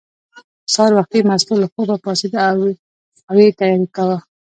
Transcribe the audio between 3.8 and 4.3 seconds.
کاوه.